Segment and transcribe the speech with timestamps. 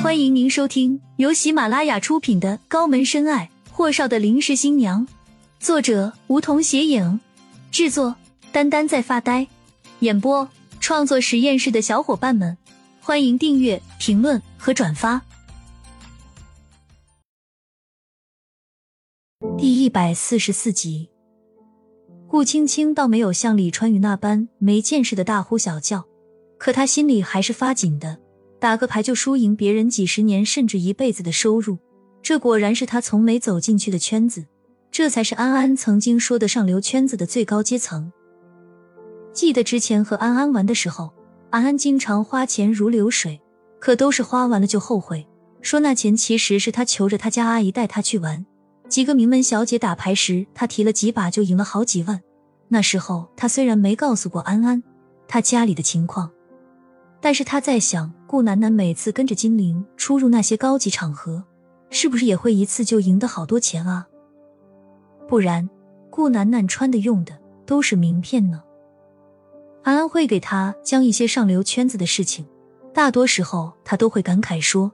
[0.00, 5.04] 欢迎您收听由喜马拉雅出品的《高门深爱：霍少的临时新娘》，
[5.58, 7.18] 作者梧桐斜影，
[7.72, 8.14] 制作
[8.52, 9.48] 丹丹在发呆，
[9.98, 10.48] 演播
[10.78, 12.56] 创作实验室的小伙伴们，
[13.00, 15.20] 欢迎订阅、评论和转发。
[19.58, 21.10] 第一百四十四集，
[22.28, 26.06] 顾青青倒没有像李川宇那般没见识的大呼小叫，
[26.56, 28.20] 可她心里还是发紧的。
[28.60, 31.78] 打个牌就输赢别人几十年甚至一辈子的收入，
[32.22, 34.46] 这果然是他从没走进去的圈子，
[34.90, 38.12] 这才是安安曾经说的上流圈子的最高阶层。
[39.32, 41.12] 记得之前和安安玩的时候，
[41.50, 43.40] 安安经常花钱如流水，
[43.78, 45.26] 可都是花完了就后悔，
[45.62, 48.44] 说那钱其实是他求着他家阿姨带他去玩。
[48.88, 52.20] 几个名门小姐打牌时，他提了几把就赢了好几万。
[52.68, 54.82] 那时候他虽然没告诉过安安
[55.28, 56.30] 他家里的情况。
[57.20, 61.42] 但是他在想，顾楠楠每次跟着金玲出入那些高级场合，
[61.88, 64.06] 是不是也会一次就赢得好多钱啊？
[65.26, 65.66] 不然，
[66.10, 67.32] 顾楠楠穿的用的
[67.64, 68.62] 都是名片呢。
[69.82, 72.46] 安安会给他讲一些上流圈子的事情，
[72.92, 74.92] 大多时候他都会感慨说：“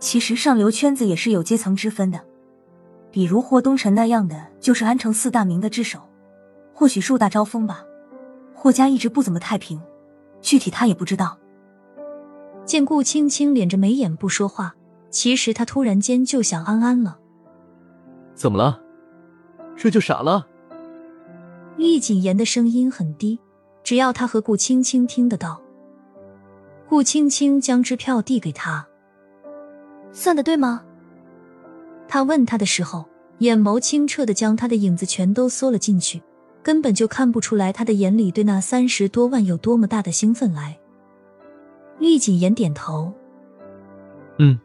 [0.00, 2.24] 其实上流圈子也是有阶层之分的，
[3.10, 6.00] 比如霍东辰那样的，就是安城四大名的之首，
[6.72, 7.84] 或许树大招风吧。
[8.54, 9.78] 霍家一直不怎么太平。”
[10.40, 11.38] 具体他也不知道。
[12.66, 14.74] 见顾青青敛着眉眼不说话，
[15.08, 17.16] 其实他突然间就想安安了。
[18.34, 18.80] 怎么了？
[19.76, 20.46] 这就傻了？
[21.76, 23.38] 厉谨言的声音很低，
[23.84, 25.62] 只要他和顾青青听得到。
[26.88, 28.86] 顾青青将支票递给他，
[30.12, 30.82] 算的对吗？
[32.08, 33.04] 他问他的时候，
[33.38, 36.22] 眼眸清澈的将他的影子全都缩了进去。
[36.62, 40.76] 根本就看不出来他的眼里对那三十多万有多么大的兴奋来。
[41.98, 43.12] 厉谨言点头，
[44.38, 44.58] 嗯，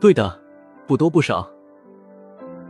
[0.00, 0.40] 对的，
[0.86, 1.48] 不多不少。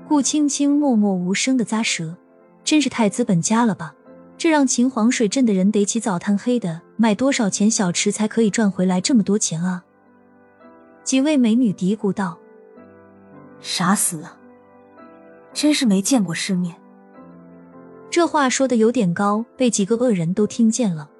[0.08, 2.16] 顾青青默默无声的咂舌，
[2.64, 3.94] 真是太资本家了吧？
[4.38, 9.84] 这让秦皇水镇的人得起早贪黑的卖多少钱小吃才可以赚回来这么多钱啊？
[11.04, 12.38] 几位美女嘀咕道
[13.60, 14.38] ：“傻死了，
[15.52, 16.76] 真是没见过世面。”
[18.08, 21.10] 这话说的有点高，被几个恶人都听见了。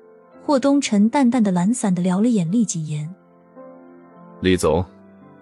[0.49, 3.15] 霍东辰淡淡的、懒散的撩了眼厉谨言
[4.41, 4.83] ：“李总，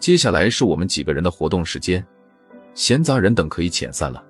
[0.01, 2.05] 接下来是我们几个人的活动时间，
[2.75, 4.21] 闲杂人等可以遣散了。”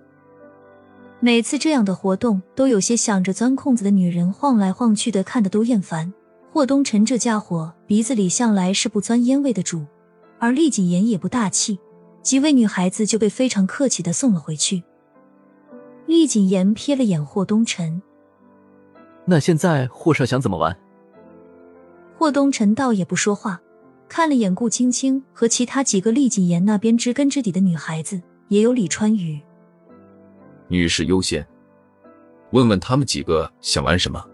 [1.19, 6.13] 每次这样的活动，都有些想着钻空子的女人晃来晃去的，看的都厌烦。
[6.53, 9.87] 霍东辰这家伙鼻子里向来是不钻烟味的主，
[10.39, 11.79] 而厉谨言也不大气，
[12.21, 14.85] 几位女孩子就被非常客气的送了回去。
[16.05, 18.03] 厉谨言瞥了眼霍东辰，
[19.27, 20.75] 那现在霍少想怎么玩？
[22.17, 23.61] 霍东辰倒也不说话，
[24.09, 29.41] 看了眼顾青青和其他几个厉谨言那边知根知底的女孩子，也有李川宇。
[30.69, 31.47] 女士优先，
[32.53, 34.25] 问问他们几个想玩什么。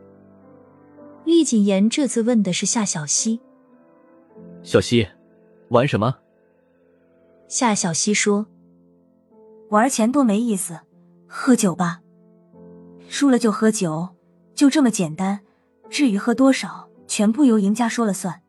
[1.25, 3.41] 厉谨言这次问的是夏小溪。
[4.63, 5.09] 小溪，
[5.69, 6.17] 玩什么？
[7.49, 8.47] 夏小溪说
[9.71, 10.79] ：“玩钱多没意思。”
[11.27, 12.01] 喝酒吧，
[13.09, 14.09] 输了就喝酒，
[14.55, 15.41] 就这么简单。
[15.91, 18.43] 至于喝多少，全部由赢家说了算。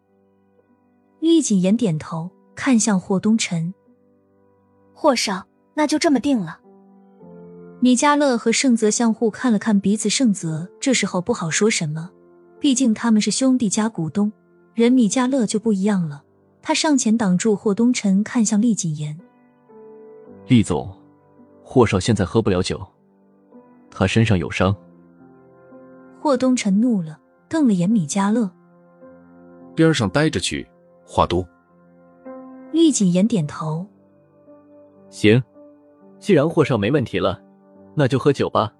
[1.19, 3.74] 厉谨言点头，看向霍东辰，
[4.94, 6.59] 霍少，那就这么定了。
[7.80, 12.09] 米迦乐和盛泽相互看了看彼此，盛泽这时候不好说什么，
[12.59, 14.31] 毕竟他们是兄弟加股东。
[14.74, 16.24] 人米迦乐就不一样了，
[16.62, 19.19] 他上前挡住霍东辰，看向厉谨言，
[20.47, 20.90] 厉总。
[21.62, 22.86] 霍少现在喝不了酒，
[23.90, 24.75] 他身上有伤。
[26.24, 27.20] 霍东辰怒了，
[27.50, 28.50] 瞪了眼米迦勒，
[29.76, 30.66] 边上待着去，
[31.06, 31.46] 话多。
[32.72, 33.86] 厉谨言点头，
[35.10, 35.44] 行，
[36.20, 37.42] 既然霍少没问题了，
[37.94, 38.74] 那就喝酒吧。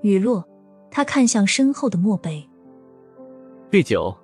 [0.00, 0.42] 雨落，
[0.90, 2.48] 他看向身后的漠北，
[3.68, 4.16] 备酒。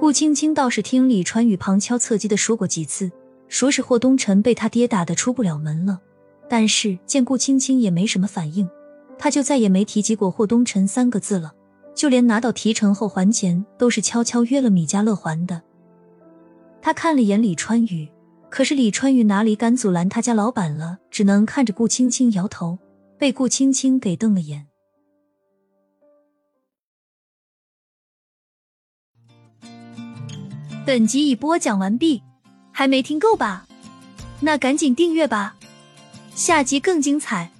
[0.00, 3.12] 顾青青倒是听李川宇旁敲侧击的说过几次，
[3.46, 6.00] 说是霍东辰被他爹打的出不了门了。
[6.48, 8.68] 但是见顾青青也没什么反应，
[9.18, 11.52] 他就再也没提及过霍东辰三个字了。
[11.94, 15.62] 就连拿到提成后还钱，都是悄悄约了米家乐还的。
[16.82, 18.08] 他看了眼李川宇，
[18.50, 22.78] 可是李川宇哪里敢阻拦他家老板了，只能看着顾青青摇头，
[23.16, 24.66] 被顾青青给瞪了眼。
[30.84, 32.22] 本集已播讲完毕，
[32.72, 33.66] 还没听够吧？
[34.40, 35.56] 那赶紧订阅吧。
[36.34, 37.52] 下集更精彩。